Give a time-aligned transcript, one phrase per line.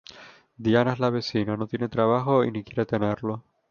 [0.57, 3.43] Diana es la vecina, no tiene trabajo, y ni quiere tenerlo.